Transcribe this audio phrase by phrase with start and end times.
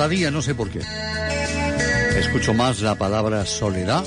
[0.00, 0.80] Cada día, no sé por qué.
[2.16, 4.02] Escucho más la palabra soledad,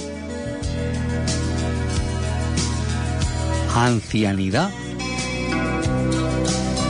[3.75, 4.71] ancianidad,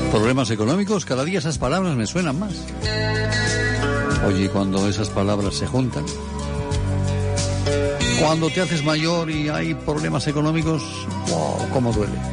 [0.10, 1.04] problemas económicos.
[1.04, 2.54] Cada día esas palabras me suenan más.
[4.26, 6.06] Oye, cuando esas palabras se juntan,
[8.22, 10.82] cuando te haces mayor y hay problemas económicos,
[11.28, 12.33] wow, cómo duele.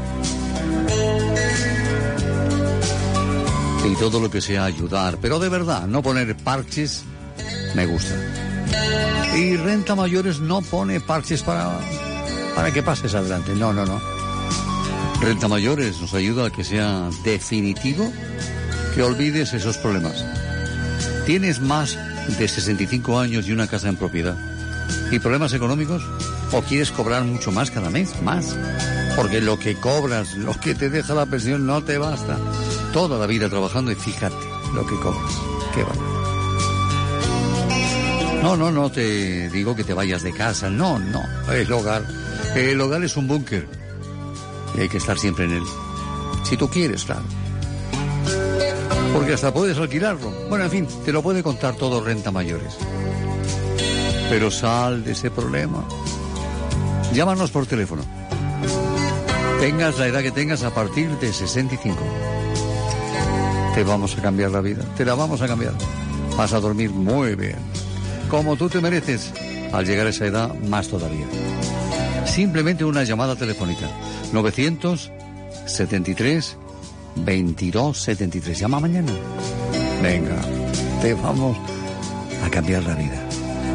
[3.91, 7.03] Y todo lo que sea ayudar, pero de verdad, no poner parches,
[7.75, 8.15] me gusta.
[9.37, 11.77] Y renta mayores no pone parches para,
[12.55, 14.01] para que pases adelante, no, no, no.
[15.21, 18.11] Renta mayores nos ayuda a que sea definitivo
[18.95, 20.25] que olvides esos problemas.
[21.27, 21.99] ¿Tienes más
[22.39, 24.37] de 65 años y una casa en propiedad?
[25.11, 26.03] ¿Y problemas económicos?
[26.53, 28.23] ¿O quieres cobrar mucho más cada mes?
[28.23, 28.57] Más.
[29.17, 32.39] Porque lo que cobras, lo que te deja la pensión no te basta.
[32.93, 34.37] Toda la vida trabajando y fíjate
[34.75, 35.33] lo que cobras.
[35.75, 35.93] Qué va.
[38.43, 40.71] No, no, no te digo que te vayas de casa.
[40.71, 41.23] No, no.
[41.53, 42.05] El hogar.
[42.55, 43.69] El hogar es un búnker.
[44.77, 45.63] Y hay que estar siempre en él.
[46.45, 47.23] Si tú quieres, claro.
[49.13, 50.31] Porque hasta puedes alquilarlo.
[50.49, 52.77] Bueno, en fin, te lo puede contar todo renta mayores.
[54.31, 55.85] Pero sal de ese problema.
[57.13, 58.03] Llámanos por teléfono.
[59.61, 61.99] Tengas la edad que tengas a partir de 65.
[63.75, 64.83] Te vamos a cambiar la vida.
[64.97, 65.75] Te la vamos a cambiar.
[66.37, 67.55] Vas a dormir muy bien.
[68.29, 69.33] Como tú te mereces.
[69.73, 71.27] Al llegar a esa edad, más todavía.
[72.27, 73.89] Simplemente una llamada telefónica.
[74.33, 76.57] 973
[77.15, 78.59] 2273.
[78.59, 79.13] Llama mañana.
[80.03, 80.35] Venga,
[81.01, 81.57] te vamos
[82.45, 83.25] a cambiar la vida.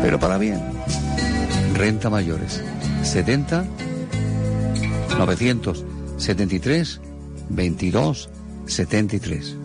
[0.02, 0.62] Pero para bien.
[1.74, 2.62] Renta mayores.
[3.04, 3.64] 70
[5.18, 7.00] 973
[7.50, 8.30] 22
[8.66, 9.65] 73.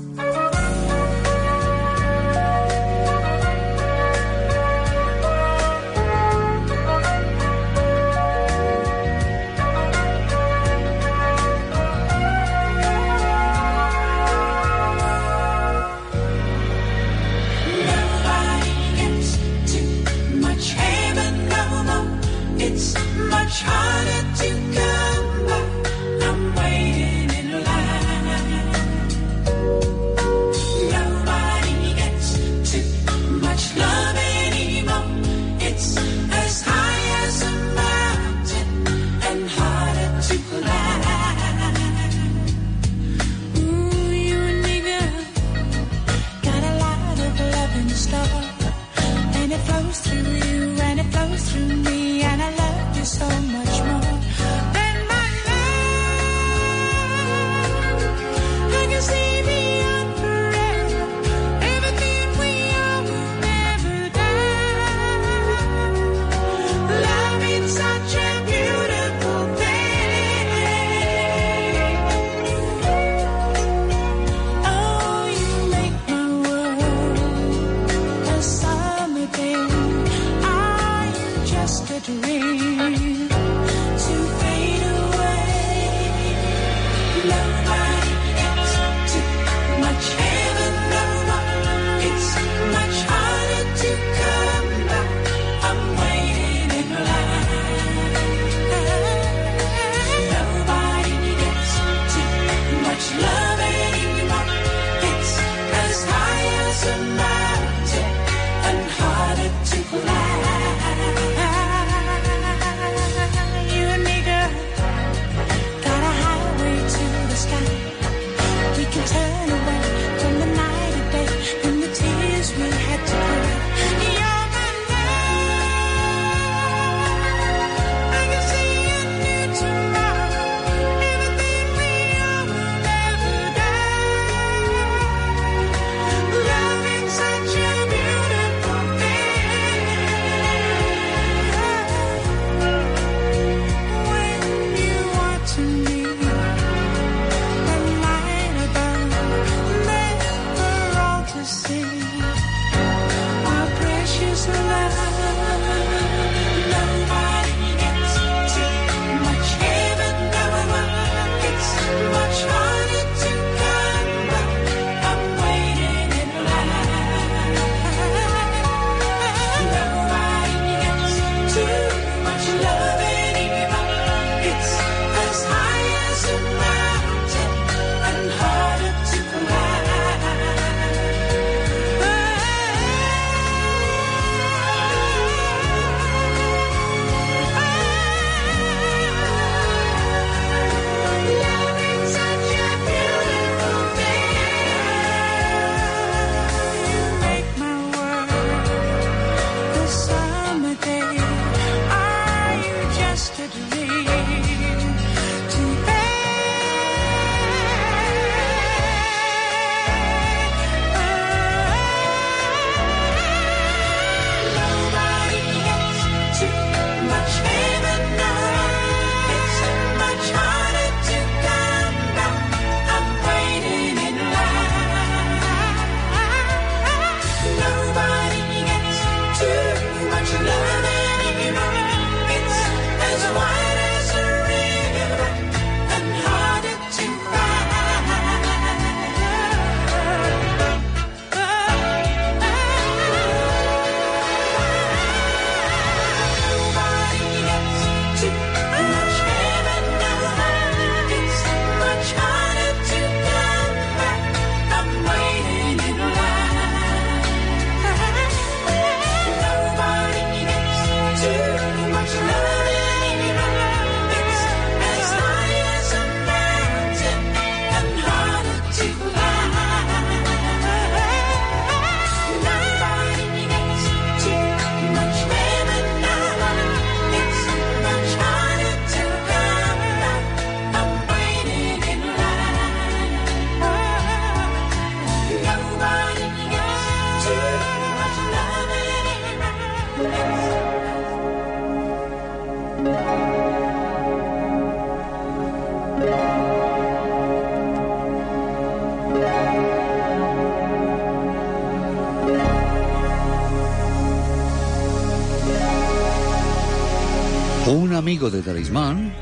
[308.29, 309.15] De Talismán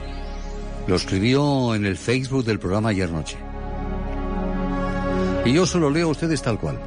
[0.89, 3.37] lo escribió en el Facebook del programa ayer noche.
[5.45, 6.81] Y yo se lo leo a ustedes tal cual.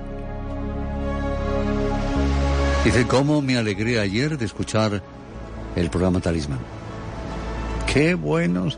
[2.83, 5.01] Dice, ¿cómo me alegré ayer de escuchar
[5.75, 6.59] el programa Talismán?
[7.91, 8.77] Qué buenos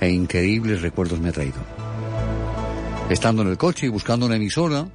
[0.00, 1.58] e increíbles recuerdos me ha traído.
[3.10, 4.86] Estando en el coche y buscando una emisora,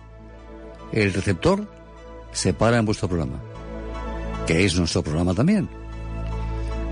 [0.92, 1.68] el receptor
[2.32, 3.40] se para en vuestro programa,
[4.48, 5.79] que es nuestro programa también.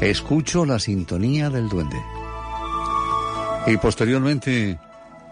[0.02, 2.00] Escucho la sintonía del duende.
[3.66, 4.78] Y posteriormente,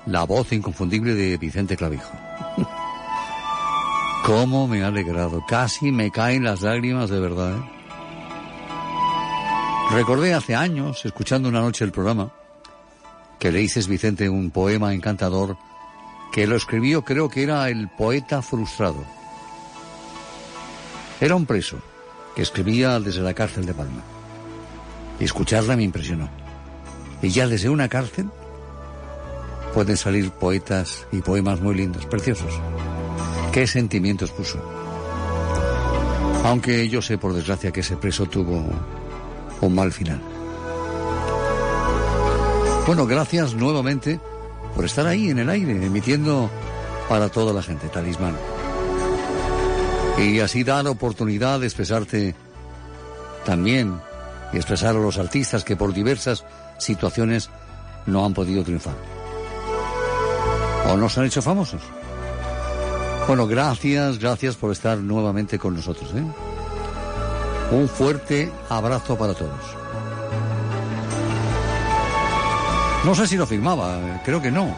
[0.07, 2.11] la voz inconfundible de Vicente Clavijo.
[4.25, 5.45] ¿Cómo me ha alegrado?
[5.47, 7.55] Casi me caen las lágrimas de verdad.
[7.55, 7.63] ¿eh?
[9.91, 12.31] Recordé hace años, escuchando una noche el programa,
[13.37, 15.57] que le dices, Vicente, un poema encantador
[16.33, 19.05] que lo escribió, creo que era el poeta frustrado.
[21.21, 21.77] Era un preso
[22.35, 24.14] que escribía desde la cárcel de Palma.
[25.19, 26.29] Escucharla me impresionó.
[27.21, 28.29] Y ya desde una cárcel
[29.73, 32.53] pueden salir poetas y poemas muy lindos, preciosos.
[33.51, 34.59] ¿Qué sentimientos puso?
[36.43, 38.63] Aunque yo sé por desgracia que ese preso tuvo
[39.61, 40.21] un mal final.
[42.85, 44.19] Bueno, gracias nuevamente
[44.75, 46.49] por estar ahí en el aire, emitiendo
[47.09, 48.35] para toda la gente, talismán.
[50.19, 52.35] Y así dar oportunidad de expresarte
[53.45, 53.99] también
[54.55, 56.45] y expresar a los artistas que por diversas
[56.77, 57.49] situaciones
[58.05, 58.95] no han podido triunfar.
[60.87, 61.81] O no se han hecho famosos.
[63.27, 66.09] Bueno, gracias, gracias por estar nuevamente con nosotros.
[66.15, 66.23] ¿eh?
[67.71, 69.59] Un fuerte abrazo para todos.
[73.03, 74.73] No sé si lo firmaba, creo que no.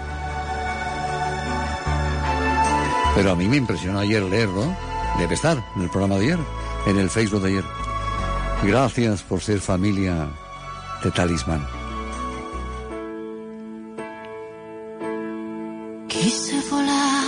[3.16, 4.76] Pero a mí me impresionó ayer leerlo.
[5.20, 6.40] Debe estar en el programa de ayer,
[6.88, 7.87] en el Facebook de ayer.
[8.64, 10.28] Gracias por ser familia
[11.04, 11.66] de Talismán.
[16.08, 17.24] Quise volar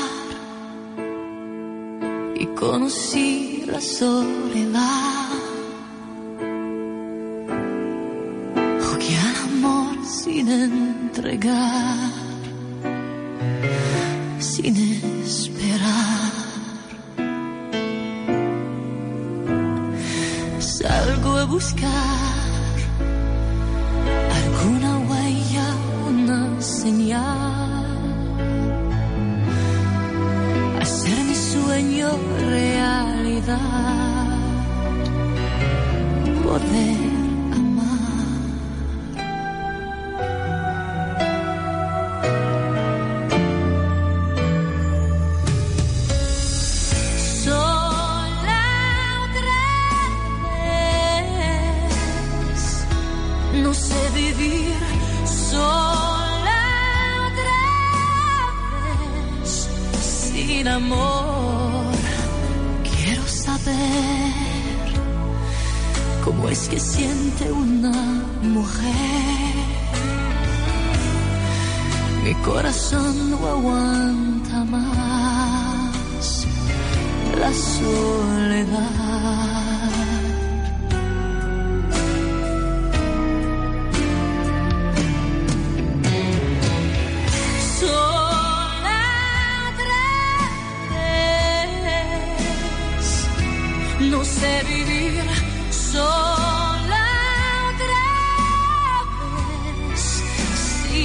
[2.35, 5.29] y conocí la soledad.
[8.81, 12.11] Jugué al amor sin entregar,
[21.69, 22.18] sky.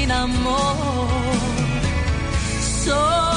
[0.04, 1.08] Sin amor.
[2.60, 3.33] Sola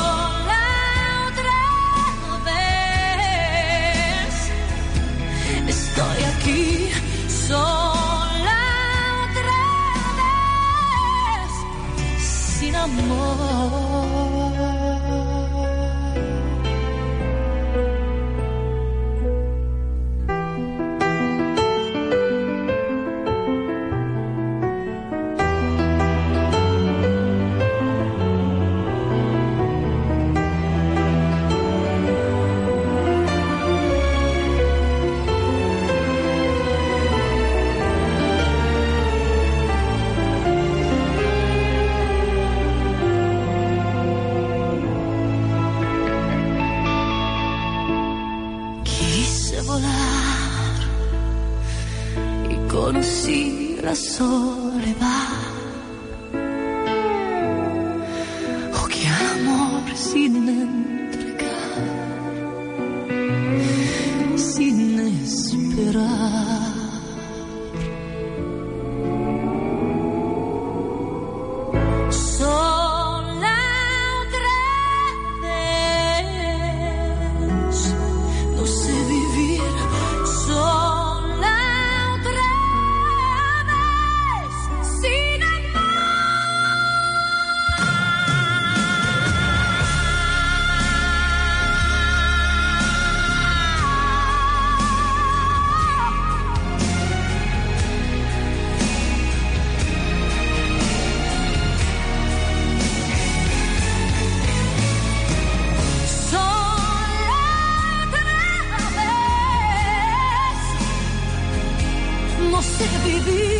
[112.79, 113.56] vez,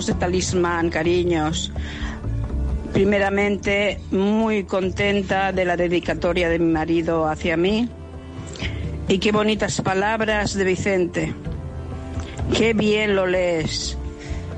[0.00, 1.72] de Talismán, cariños.
[2.92, 7.88] Primeramente, muy contenta de la dedicatoria de mi marido hacia mí.
[9.08, 11.34] Y qué bonitas palabras de Vicente.
[12.56, 13.96] Qué bien lo lees.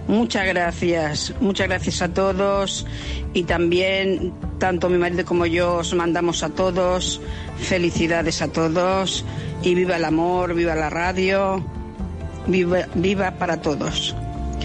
[0.08, 2.86] Muchas gracias, muchas gracias a todos
[3.34, 7.20] y también tanto mi marido como yo os mandamos a todos
[7.58, 9.24] felicidades a todos
[9.62, 11.64] y viva el amor, viva la radio,
[12.46, 14.14] viva, viva para todos.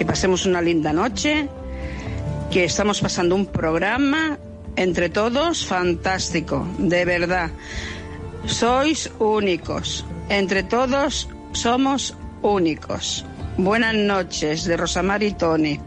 [0.01, 1.47] Que pasemos una linda noche,
[2.49, 4.39] que estamos pasando un programa
[4.75, 7.51] entre todos fantástico, de verdad.
[8.47, 13.25] Sois únicos, entre todos somos únicos.
[13.57, 15.79] Buenas noches de Rosamar y Tony.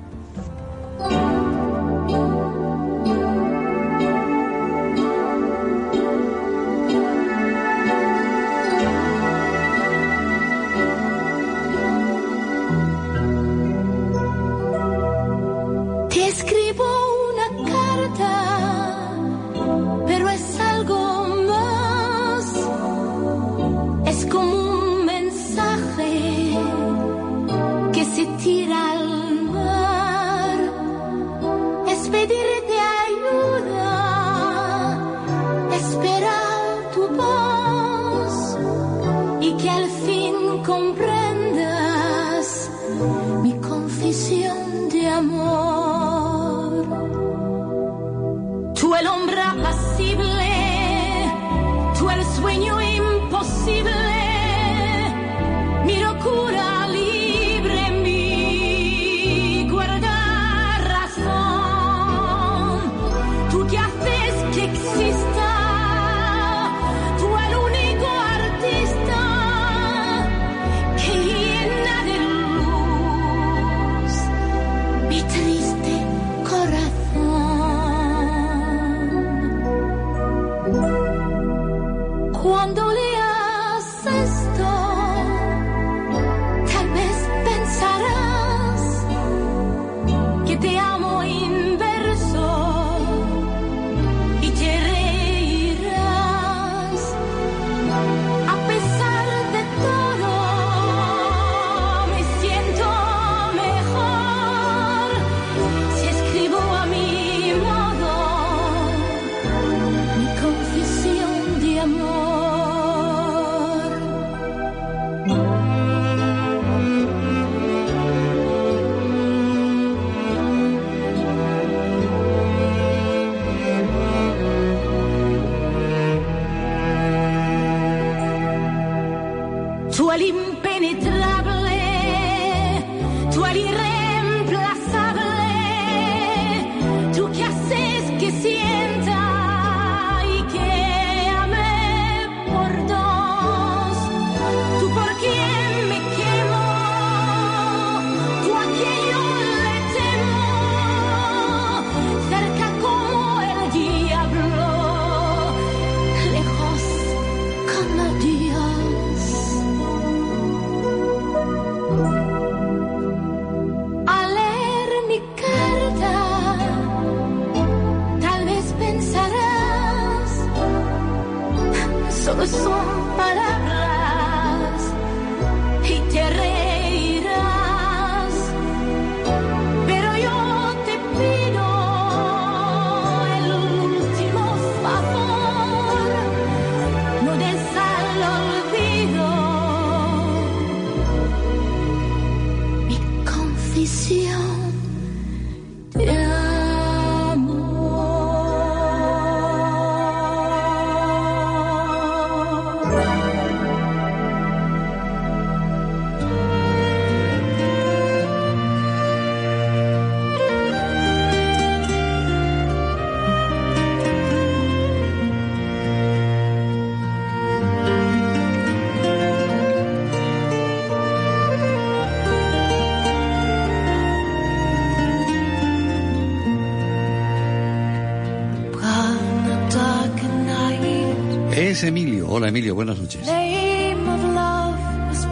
[232.36, 233.22] Hola Emilio, buenas noches.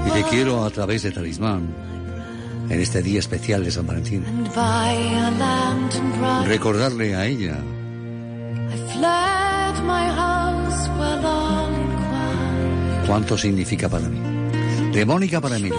[0.06, 1.66] Y te quiero a través de Talismán
[2.70, 4.24] en este día especial de San Valentín.
[6.46, 7.58] Recordarle a ella
[13.04, 14.20] cuánto significa para mí.
[14.92, 15.76] De Mónica para Emilio.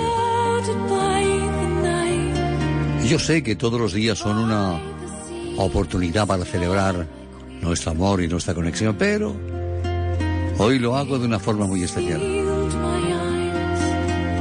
[3.07, 4.77] Yo sé que todos los días son una
[5.55, 7.07] oportunidad para celebrar
[7.61, 9.52] nuestro amor y nuestra conexión, pero
[10.63, 12.21] hoy lo hago de una forma muy especial.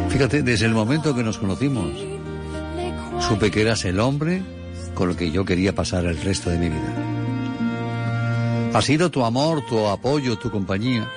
[0.09, 1.91] Fíjate, desde el momento que nos conocimos,
[3.29, 4.43] supe que eras el hombre
[4.95, 6.95] con el que yo quería pasar el resto de mi vida.
[8.73, 11.11] Ha sido tu amor, tu apoyo, tu compañía,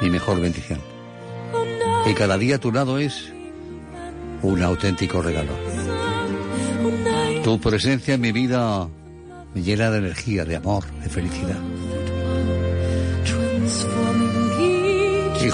[0.00, 0.80] mi mejor bendición.
[2.06, 3.32] Y cada día a tu lado es
[4.42, 5.52] un auténtico regalo.
[7.42, 8.88] Tu presencia en mi vida
[9.54, 11.58] me llena de energía, de amor, de felicidad.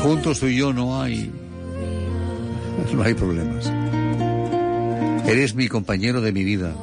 [0.05, 1.33] Juntos tú y yo no hay.
[2.93, 3.73] No hay problemas.
[5.27, 6.75] Eres mi compañero de mi vida,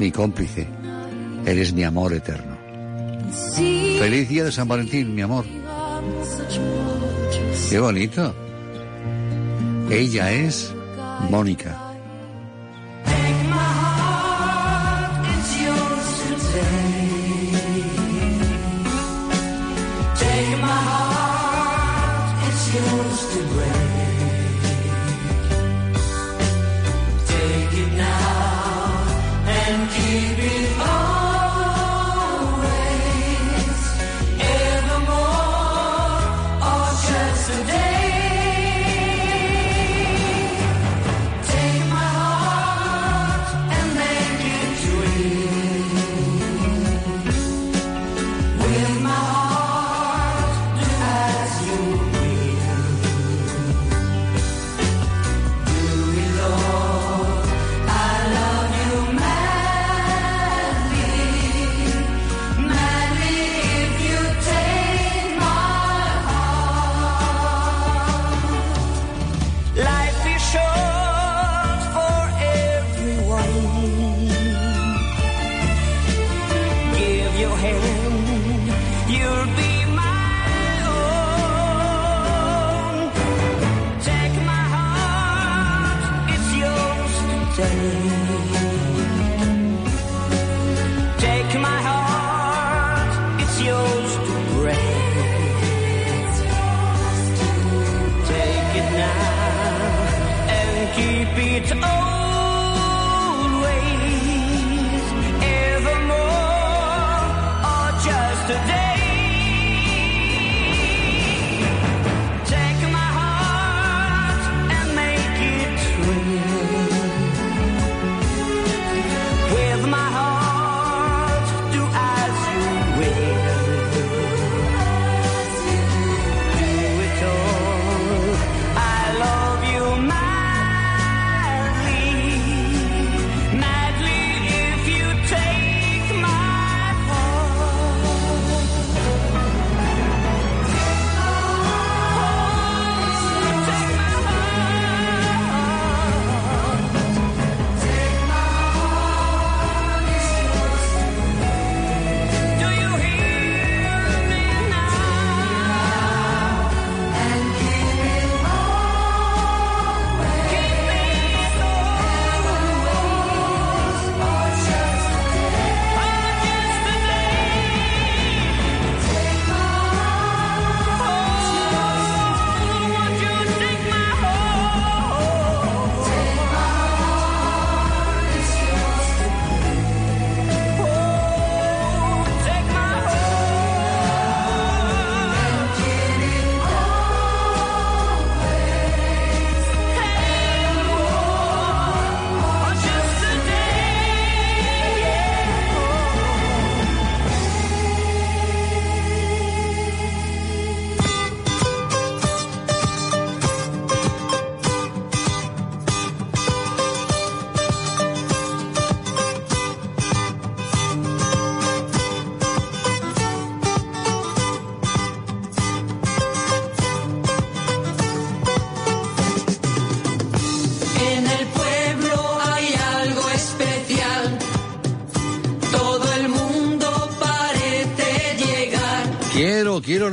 [0.00, 0.66] mi cómplice.
[1.46, 2.56] Eres mi amor eterno.
[3.54, 5.44] Feliz día de San Valentín, mi amor.
[7.70, 8.34] Qué bonito.
[9.88, 10.74] Ella es
[11.30, 11.85] Mónica.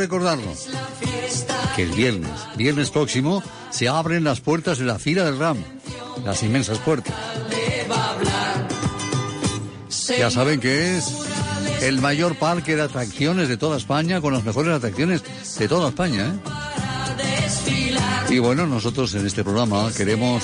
[0.03, 0.53] Recordarlo.
[1.77, 5.55] Que el viernes, viernes próximo, se abren las puertas de la fila del RAM.
[6.25, 7.15] Las inmensas puertas.
[10.19, 11.05] Ya saben que es
[11.83, 15.23] el mayor parque de atracciones de toda España, con las mejores atracciones
[15.57, 16.33] de toda España.
[16.35, 17.93] ¿eh?
[18.29, 20.43] Y bueno, nosotros en este programa queremos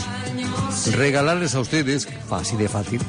[0.95, 3.01] regalarles a ustedes, así de fácil,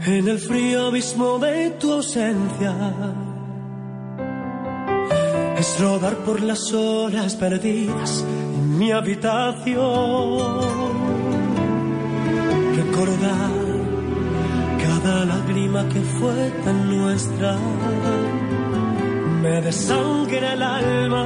[0.05, 2.75] en el frío abismo de tu ausencia.
[5.57, 8.23] Es rodar por las horas perdidas
[8.59, 9.79] en mi habitación.
[12.77, 13.51] Recordar
[14.85, 17.57] cada lágrima que fue tan nuestra.
[19.41, 21.25] Me desangra el alma,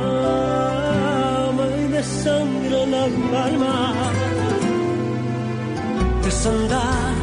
[1.58, 4.29] me desangra el alma
[6.30, 7.14] es andar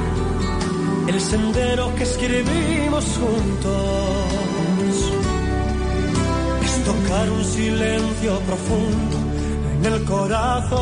[1.08, 4.96] el sendero que escribimos juntos.
[6.65, 9.17] Es tocar un silencio profundo
[9.76, 10.78] en el corazón.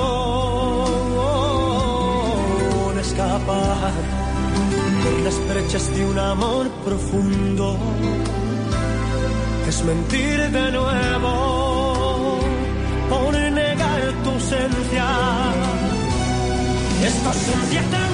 [2.99, 3.93] Escapar
[5.03, 7.77] por las brechas de un amor profundo.
[9.69, 12.39] Es mentir de nuevo
[13.11, 15.05] por negar tu ausencia.
[17.09, 18.04] Esta ausencia tan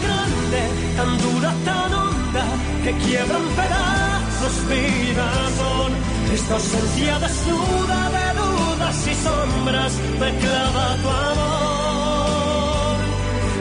[0.98, 2.46] tan dura, tan honda,
[2.84, 5.92] que quiebra en pedazos mi razón.
[6.34, 12.98] Esta ausencia desnuda de dudas y sombras me clava tu amor.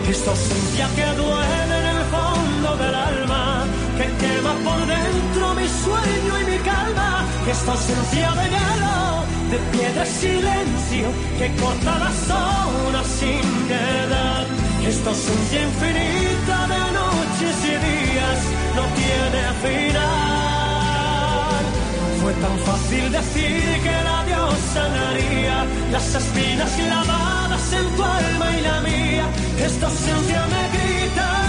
[0.09, 3.65] Esta ausencia que duele en el fondo del alma,
[3.99, 7.25] que quema por dentro mi sueño y mi calma.
[7.49, 8.97] Esta ausencia de hielo,
[9.53, 11.07] de piedra y silencio,
[11.39, 14.70] que corta las horas sin piedad.
[14.87, 18.39] Esta ausencia infinita de noches y días
[18.77, 20.01] no tiene final.
[22.21, 28.61] Fue tan fácil decir que la Dios sanaría las espinas clavadas en tu alma y
[28.63, 29.27] la mía.
[29.65, 31.40] Esta ausencia me grita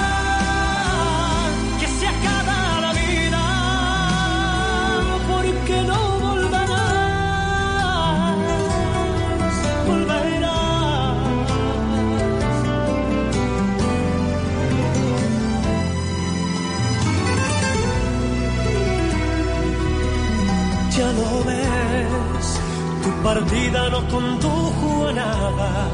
[23.23, 25.89] partida no condujo a nada,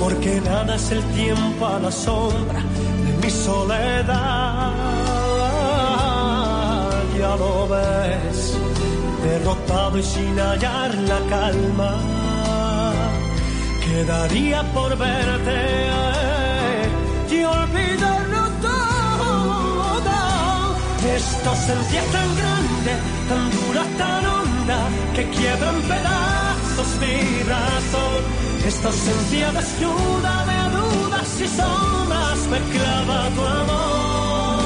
[0.00, 2.60] porque nada es el tiempo a la sombra
[3.04, 4.72] de mi soledad.
[7.18, 8.58] Ya lo ves,
[9.22, 11.92] derrotado y sin hallar la calma,
[13.84, 15.60] quedaría por verte
[17.30, 20.16] y olvidarlo todo.
[21.16, 22.92] Esta ausencia tan grande,
[23.28, 24.43] tan dura, tan
[25.14, 28.20] que quiebra en pedazos mi razón.
[28.66, 34.64] Esta ausencia desnuda de dudas y sombras me clava tu amor.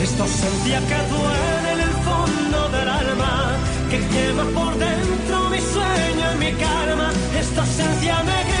[0.00, 3.56] Esta ausencia que duele en el fondo del alma,
[3.90, 7.10] que quema por dentro mi sueño y mi calma.
[7.38, 8.51] Esta ausencia me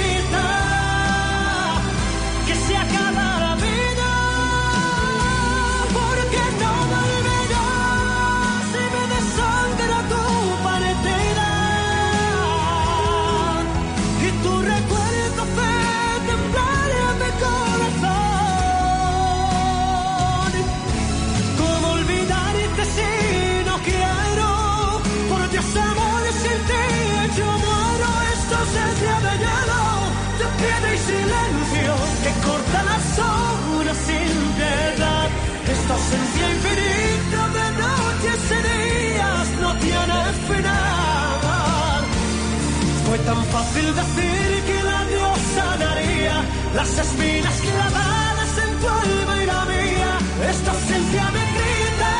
[43.70, 46.34] decir que la Dios sanaría
[46.74, 50.18] las espinas clavadas en tu alma y la mía.
[50.50, 52.14] Esta ausencia me grita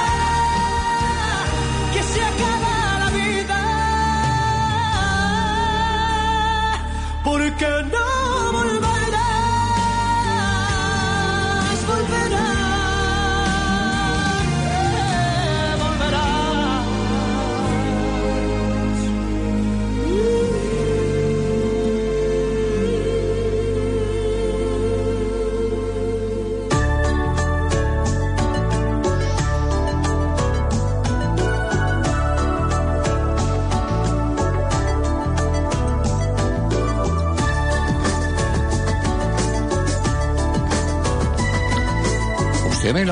[1.92, 3.60] que se acaba la vida.
[7.24, 8.01] Porque no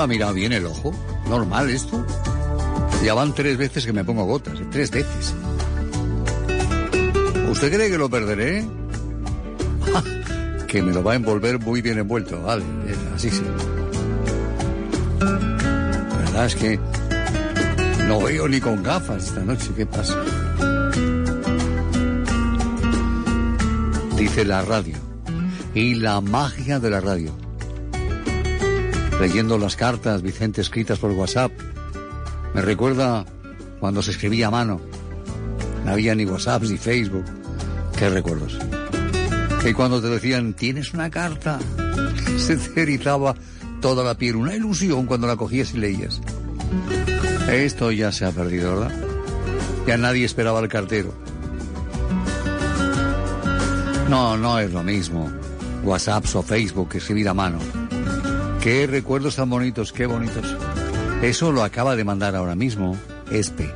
[0.00, 0.94] ¿Usted me lo ha mirado bien el ojo?
[1.28, 2.06] ¿Normal esto?
[3.04, 4.66] Ya van tres veces que me pongo gotas, ¿eh?
[4.70, 5.34] tres veces.
[7.50, 8.64] ¿Usted cree que lo perderé?
[10.66, 13.42] Que me lo va a envolver muy bien envuelto, vale, eh, así sí.
[15.20, 16.80] La verdad es que
[18.08, 20.16] no veo ni con gafas esta noche, ¿qué pasa?
[24.16, 24.96] Dice la radio
[25.74, 27.49] y la magia de la radio
[29.20, 31.52] leyendo las cartas, Vicente, escritas por WhatsApp.
[32.54, 33.26] Me recuerda
[33.78, 34.80] cuando se escribía a mano.
[35.84, 37.24] No había ni WhatsApp ni Facebook.
[37.98, 38.58] Qué recuerdos.
[39.62, 41.58] Que cuando te decían, tienes una carta,
[42.38, 43.34] se te erizaba
[43.82, 44.36] toda la piel.
[44.36, 46.20] Una ilusión cuando la cogías y leías.
[47.50, 48.96] Esto ya se ha perdido, ¿verdad?
[49.86, 51.12] Ya nadie esperaba al cartero.
[54.08, 55.30] No, no es lo mismo.
[55.84, 57.79] WhatsApp o Facebook escribir a mano.
[58.62, 60.54] Qué recuerdos tan bonitos, qué bonitos.
[61.22, 62.94] Eso lo acaba de mandar ahora mismo
[63.30, 63.72] Espe.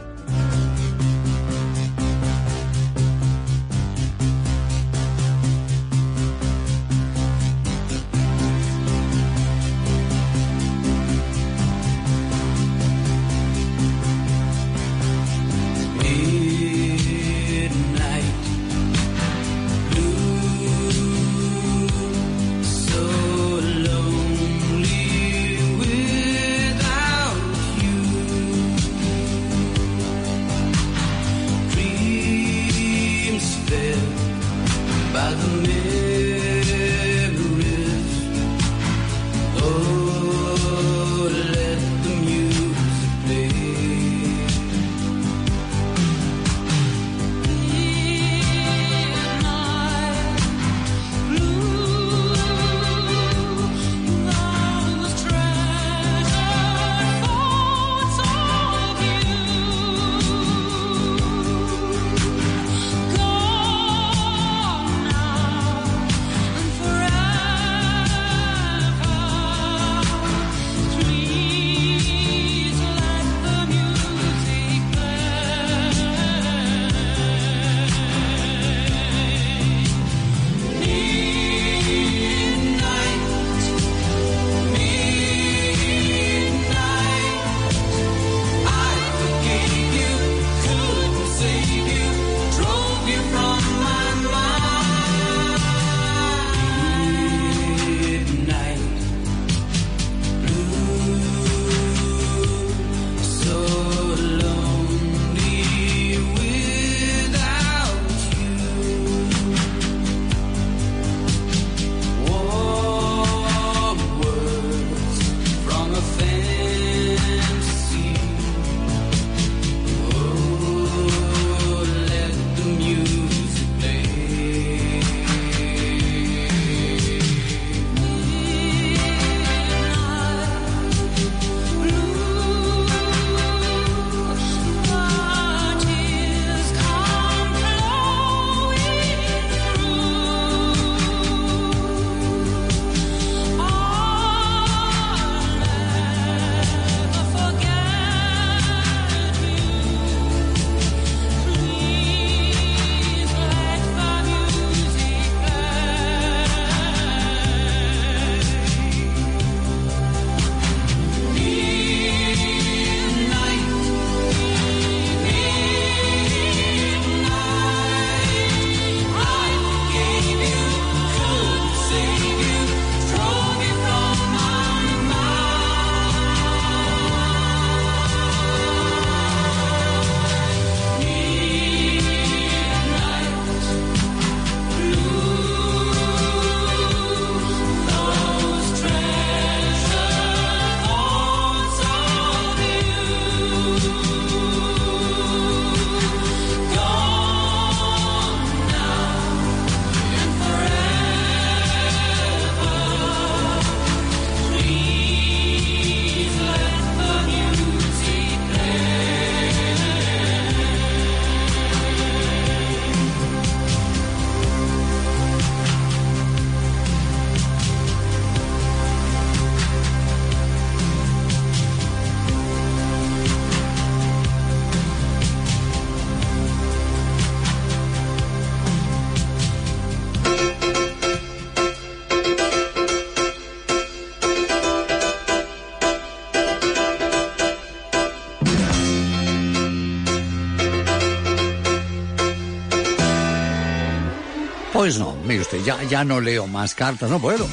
[244.75, 247.47] Pues no, mire usted, ya, ya no leo más cartas, no puedo.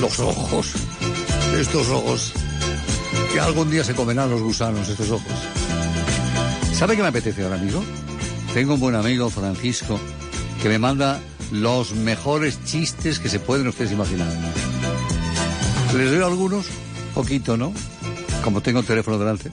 [0.00, 0.72] Los ojos,
[1.58, 2.32] estos ojos,
[3.32, 5.32] que algún día se comerán los gusanos, estos ojos.
[6.72, 7.82] ¿Sabe qué me apetece ahora, amigo?
[8.54, 9.98] Tengo un buen amigo, Francisco,
[10.62, 11.18] que me manda
[11.50, 14.28] los mejores chistes que se pueden ustedes imaginar.
[15.96, 16.66] Les doy algunos,
[17.16, 17.72] poquito, ¿no?
[18.44, 19.50] Como tengo el teléfono delante.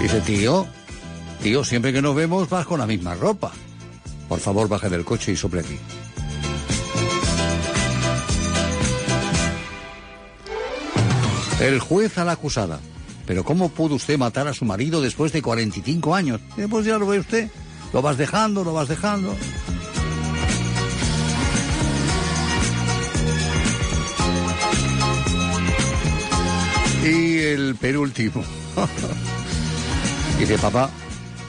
[0.00, 0.66] Dice, tío,
[1.42, 3.52] tío, siempre que nos vemos vas con la misma ropa.
[4.28, 5.78] Por favor, baje del coche y sople aquí.
[11.60, 12.78] El juez a la acusada.
[13.26, 16.40] Pero ¿cómo pudo usted matar a su marido después de 45 años?
[16.70, 17.50] Pues ya lo ve usted.
[17.92, 19.34] Lo vas dejando, lo vas dejando.
[27.04, 28.44] Y el penúltimo.
[30.38, 30.90] Dice, papá,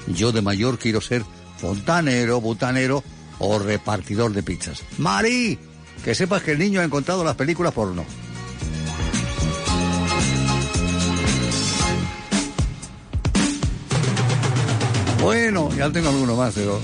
[0.07, 1.23] yo de mayor quiero ser
[1.59, 3.03] fontanero, butanero
[3.39, 4.83] o repartidor de pizzas.
[4.97, 5.59] Mari,
[6.03, 8.05] que sepas que el niño ha encontrado las películas porno.
[15.21, 16.79] Bueno, ya tengo alguno más, pero...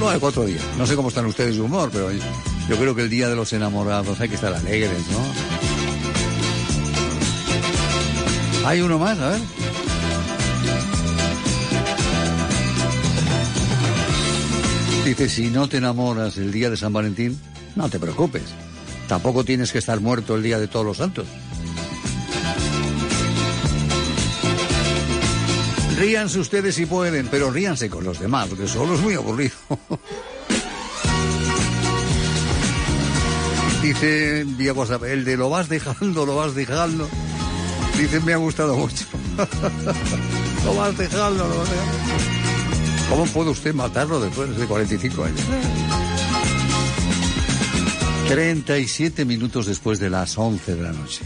[0.00, 0.60] Lo hago otro día.
[0.76, 3.52] No sé cómo están ustedes de humor, pero yo creo que el día de los
[3.52, 5.18] enamorados hay que estar alegres, ¿no?
[8.68, 9.40] Hay uno más, a ver.
[15.06, 17.38] Dice, si no te enamoras el día de San Valentín,
[17.76, 18.42] no te preocupes.
[19.06, 21.28] Tampoco tienes que estar muerto el día de todos los santos.
[25.96, 29.54] Ríanse ustedes si pueden, pero ríanse con los demás, porque solo es muy aburrido.
[33.82, 34.44] Dice
[34.74, 37.08] WhatsApp, el de lo vas dejando, lo vas dejando.
[37.96, 39.04] Dice, me ha gustado mucho.
[40.64, 42.35] lo vas dejando, lo vas dejando.
[43.08, 45.40] ¿Cómo puede usted matarlo después de 45 años?
[48.28, 51.22] 37 minutos después de las 11 de la noche.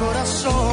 [0.00, 0.69] Corazón.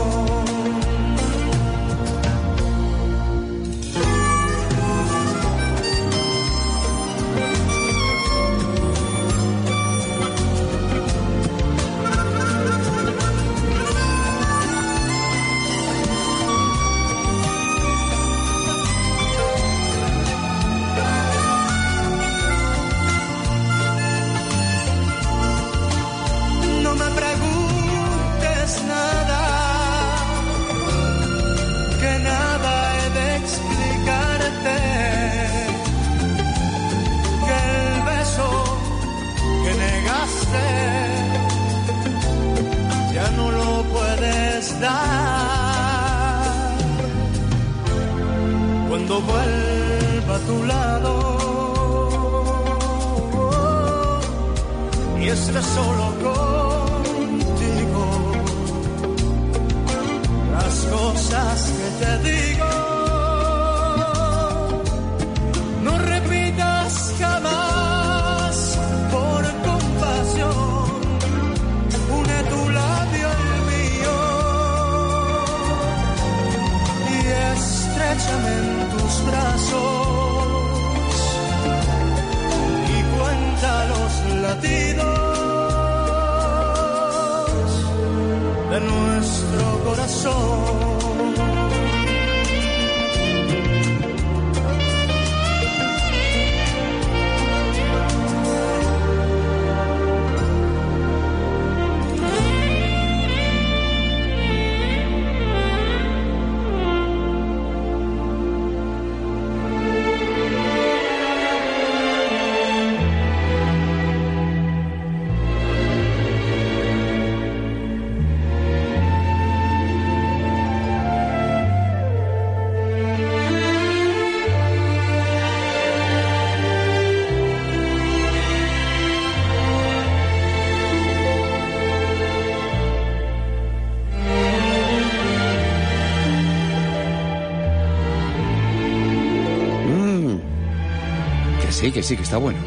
[141.98, 142.60] Que sí, que está bueno.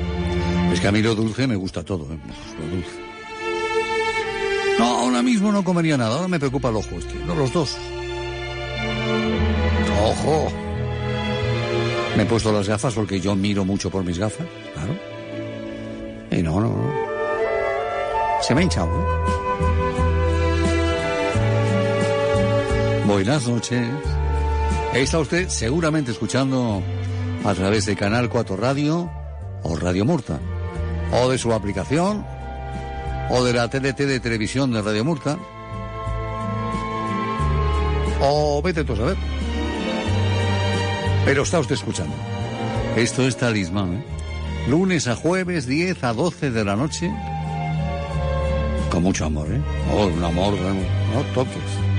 [0.73, 2.19] Es que a mí lo dulce me gusta todo, ¿eh?
[2.59, 2.91] lo dulce.
[4.77, 7.53] No, ahora mismo no comería nada, ahora me preocupa el ojo, es que no los
[7.53, 7.77] dos.
[10.05, 10.53] ¡Ojo!
[12.17, 14.99] Me he puesto las gafas porque yo miro mucho por mis gafas, claro.
[16.33, 16.93] Y no, no, no.
[18.43, 19.07] Se me ha hinchado, ¿eh?
[23.07, 23.89] Buenas noches.
[24.93, 26.83] Está usted seguramente escuchando
[27.45, 29.20] a través de Canal 4 Radio
[29.81, 30.39] Radio Murta,
[31.13, 32.25] o de su aplicación,
[33.31, 35.39] o de la TDT de televisión de Radio Murta,
[38.21, 39.17] o vete tú a saber.
[41.25, 42.15] Pero está usted escuchando.
[42.97, 44.05] Esto es Talismán, ¿eh?
[44.69, 47.11] Lunes a jueves, 10 a 12 de la noche.
[48.91, 49.61] Con mucho amor, ¿eh?
[49.93, 50.55] Oh, un amor,
[51.15, 51.90] no toques.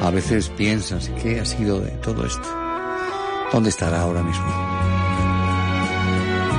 [0.00, 2.48] A veces piensas, ¿qué ha sido de todo esto?
[3.52, 4.46] ¿Dónde estará ahora mismo?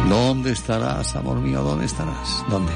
[0.10, 1.64] ¿Dónde estarás, amor mío?
[1.64, 2.44] ¿Dónde estarás?
[2.50, 2.72] ¿Dónde?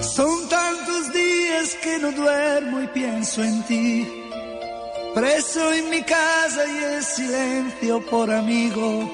[0.00, 4.08] Son tantos días que no duermo y pienso en ti.
[5.14, 9.08] Preso en mi casa y el silencio por amigo.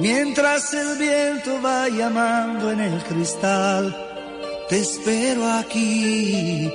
[0.00, 4.11] Mientras el viento va llamando en el cristal,
[4.72, 6.66] te espero aquí,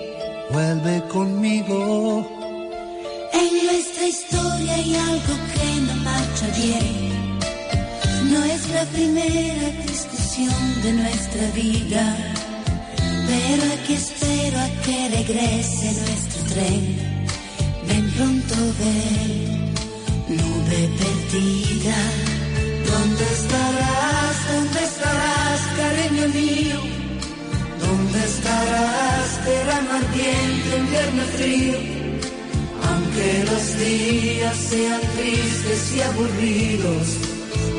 [0.52, 2.30] vuelve conmigo.
[3.34, 7.40] En nuestra historia hay algo que no marcha bien.
[8.32, 12.04] No es la primera discusión de nuestra vida,
[13.30, 16.84] pero aquí espero a que regrese nuestro tren.
[17.88, 19.74] Ven pronto, ven,
[20.38, 21.98] nube perdida.
[22.92, 24.36] ¿Dónde estarás?
[24.54, 26.77] ¿Dónde estarás, cariño mío?
[28.58, 31.78] ¿Dónde estarás, verano ardiente, invierno frío?
[32.90, 37.08] Aunque los días sean tristes y aburridos,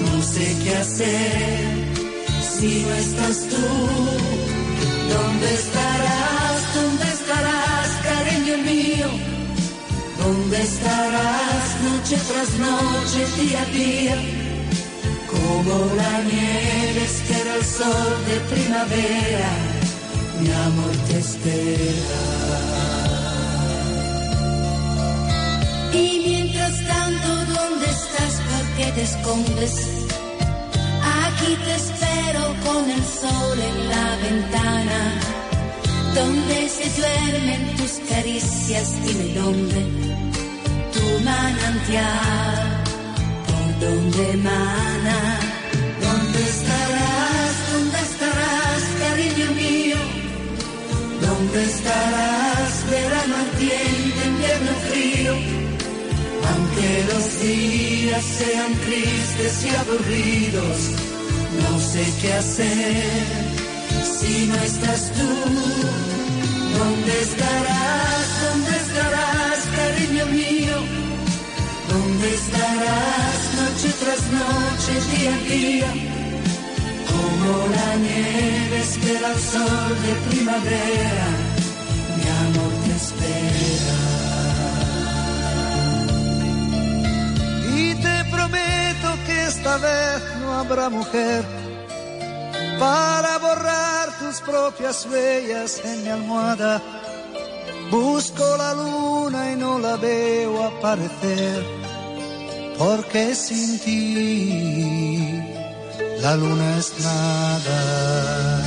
[0.02, 1.58] no sé qué hacer
[2.58, 3.66] si no estás tú.
[5.14, 6.58] ¿Dónde estarás?
[6.74, 9.08] ¿Dónde estarás, cariño mío?
[10.18, 14.16] ¿Dónde estarás noche tras noche, día a día?
[15.26, 19.67] Como la nieve espera el sol de primavera,
[20.40, 22.16] mi amor te espera.
[25.92, 28.34] Y mientras tanto, ¿dónde estás?
[28.50, 29.74] ¿Por qué te escondes?
[31.24, 35.00] Aquí te espero con el sol en la ventana,
[36.14, 39.82] donde se duermen tus caricias, dime dónde,
[40.94, 42.84] tu manantial,
[43.46, 45.18] por donde emana.
[46.00, 46.67] ¿Dónde estarás?
[51.38, 55.34] ¿Dónde estarás, verano ardiente, invierno frío?
[56.50, 60.78] Aunque los días sean tristes y aburridos,
[61.62, 63.04] no sé qué hacer
[64.02, 65.30] si no estás tú.
[66.76, 68.26] ¿Dónde estarás?
[68.42, 70.76] ¿Dónde estarás, cariño mío?
[71.88, 76.17] ¿Dónde estarás noche tras noche, día a día?
[77.48, 81.28] La nieve espera el sol de primavera,
[82.16, 83.98] mi amor te espera.
[87.74, 91.42] Y te prometo que esta vez no habrá mujer
[92.78, 96.82] para borrar tus propias huellas en mi almohada.
[97.90, 101.64] Busco la luna y no la veo aparecer,
[102.76, 105.27] porque sin ti
[106.20, 108.64] la luna es nada.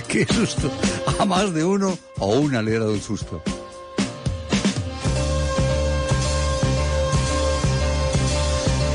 [0.08, 0.70] Qué susto.
[1.18, 3.42] A más de uno o una le ha dado el susto.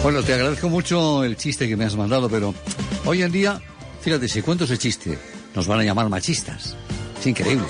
[0.03, 2.53] Bueno, te agradezco mucho el chiste que me has mandado, pero
[3.05, 3.59] hoy en día,
[4.01, 5.17] fíjate, si cuento ese chiste,
[5.55, 6.75] nos van a llamar machistas.
[7.19, 7.65] Es increíble.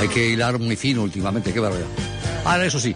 [0.00, 2.15] Hay que hilar muy fino últimamente, qué barbaridad.
[2.46, 2.94] Ahora, eso sí,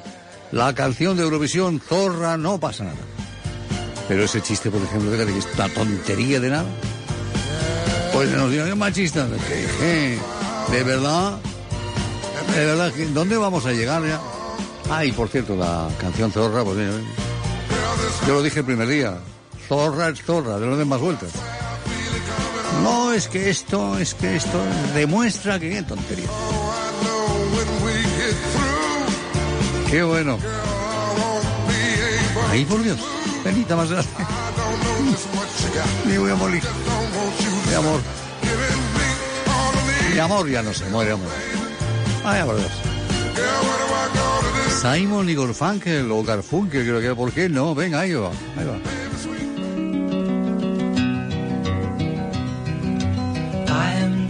[0.53, 2.97] la canción de Eurovisión, Zorra, no pasa nada.
[4.07, 6.67] Pero ese chiste, por ejemplo, fíjate que es una tontería de nada.
[8.13, 9.29] Pues nos digan, machistas.
[9.49, 9.67] ¿Qué?
[9.79, 10.19] ¿Qué?
[10.73, 11.39] ¿De verdad?
[12.55, 12.93] ¿De verdad?
[13.13, 14.21] ¿Dónde vamos a llegar ya?
[14.89, 16.93] Ah, y por cierto, la canción Zorra, pues mira,
[18.29, 19.19] yo lo dije el primer día.
[19.69, 21.31] Zorra es zorra, de no den más vueltas.
[22.85, 24.63] No, es que esto, es que esto
[24.95, 26.29] demuestra que qué tontería.
[29.91, 30.39] Qué bueno.
[32.49, 32.99] Ahí por Dios,
[33.43, 34.09] penita más grande.
[36.07, 36.63] Me voy a morir.
[37.69, 38.01] Mi amor.
[40.13, 41.29] Mi amor ya no se muere, amor.
[42.25, 42.71] Ay, por Dios.
[44.81, 47.15] Simon y Garfunkel o Garfunkel, creo que era.
[47.17, 47.75] ¿Por qué no?
[47.75, 48.31] Venga, ahí va.
[48.57, 49.00] Ahí va.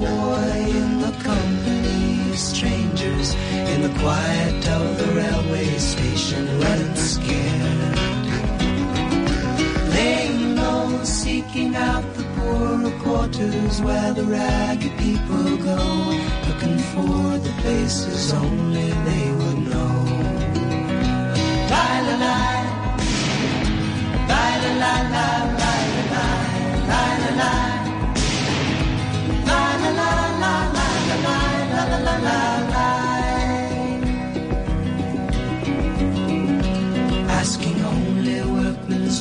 [0.00, 3.34] Boy in the company of strangers
[3.72, 7.98] in the quiet of the railway station, running scared.
[9.94, 15.82] Laying low, seeking out the poorer quarters where the ragged people go,
[16.48, 18.65] looking for the places only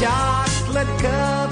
[0.00, 1.49] chocolate cup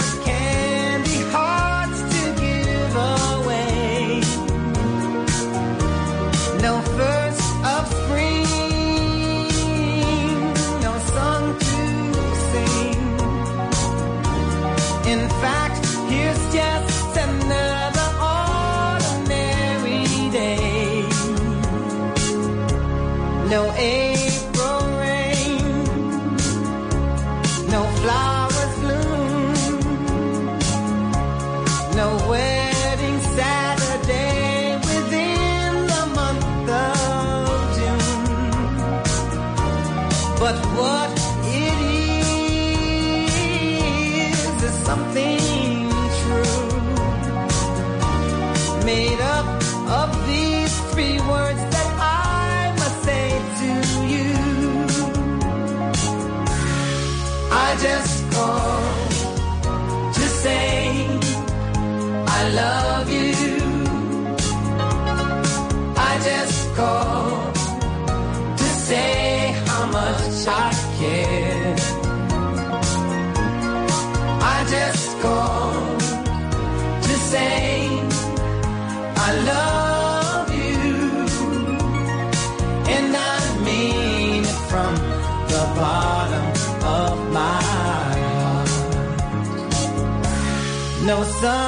[91.40, 91.67] sun.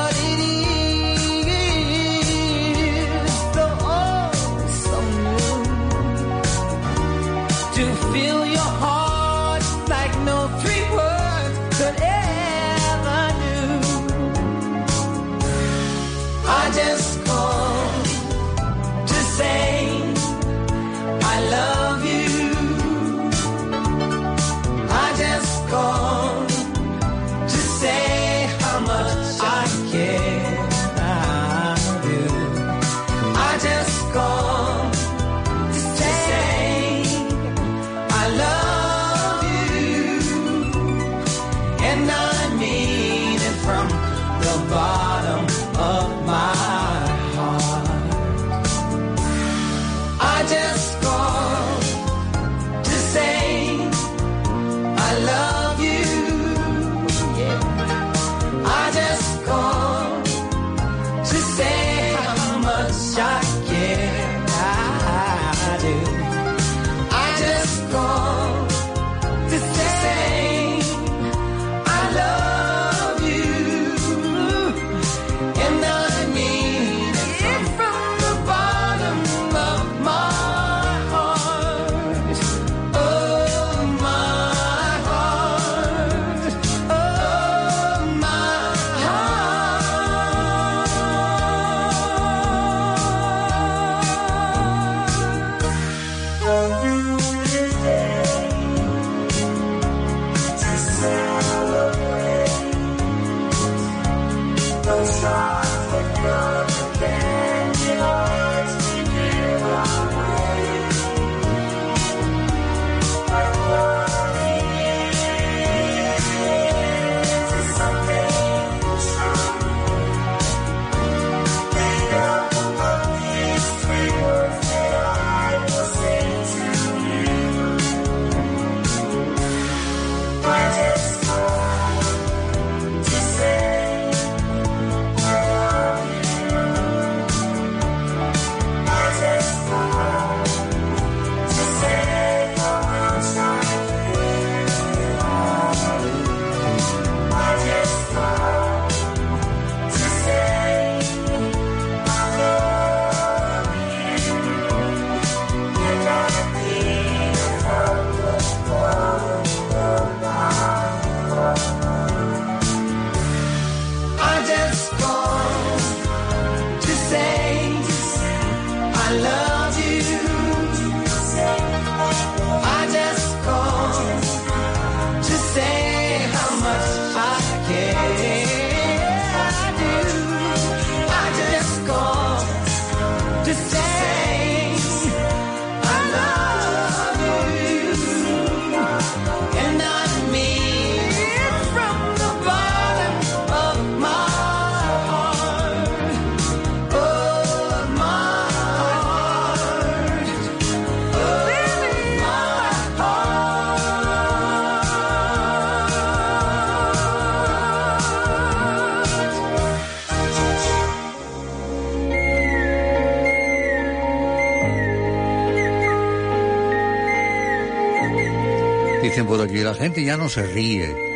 [219.43, 221.11] Aquí, la gente ya no se ríe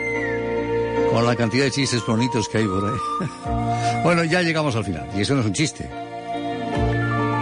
[1.12, 4.00] con la cantidad de chistes bonitos que hay por ahí.
[4.04, 5.08] bueno, ya llegamos al final.
[5.16, 5.90] Y eso no es un chiste.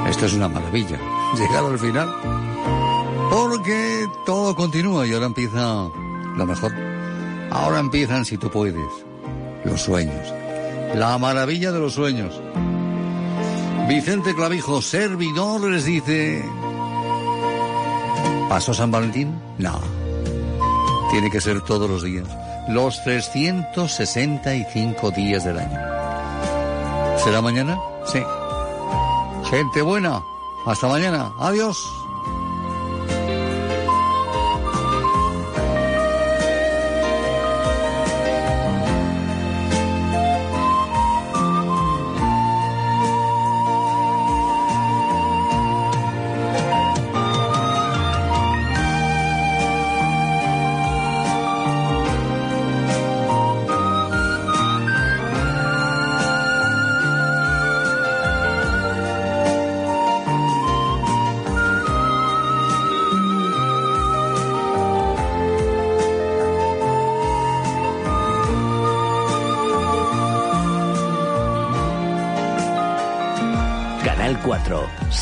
[0.09, 0.99] Esto es una maravilla.
[1.37, 2.13] Llegar al final.
[3.31, 5.89] Porque todo continúa y ahora empieza
[6.37, 6.71] lo mejor.
[7.49, 8.75] Ahora empiezan, si tú puedes,
[9.65, 10.33] los sueños.
[10.95, 12.39] La maravilla de los sueños.
[13.87, 16.43] Vicente Clavijo, servidor, les dice...
[18.49, 19.33] ¿Pasó San Valentín?
[19.57, 20.02] No.
[21.13, 22.27] Tiene que ser todos los días.
[22.67, 25.79] Los 365 días del año.
[27.23, 27.79] ¿Será mañana?
[28.11, 28.19] Sí.
[29.47, 30.23] Gente buena.
[30.65, 31.31] Hasta mañana.
[31.37, 31.77] Adiós.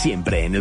[0.01, 0.59] Siempre en el